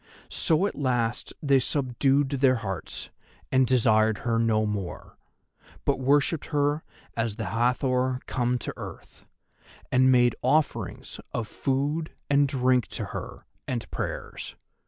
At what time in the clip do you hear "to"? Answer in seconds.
8.57-8.73, 12.87-13.05